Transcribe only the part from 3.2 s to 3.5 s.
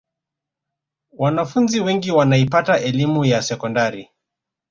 ya